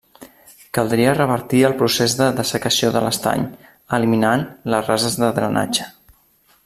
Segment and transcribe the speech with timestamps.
[0.77, 3.45] Caldria revertir el procés de dessecació de l'estany,
[3.99, 5.89] eliminant les rases de drenatge.